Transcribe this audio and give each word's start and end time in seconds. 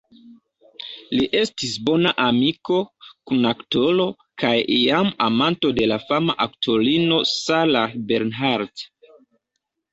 Li 1.17 1.25
estis 1.39 1.73
bona 1.89 2.13
amiko, 2.23 2.79
kun-aktoro, 3.31 4.09
kaj 4.45 4.55
iam 4.79 5.13
amanto 5.29 5.73
de 5.83 5.91
la 5.95 6.01
fama 6.09 6.39
aktorino 6.49 7.23
Sarah 7.37 7.97
Bernhardt. 8.11 8.91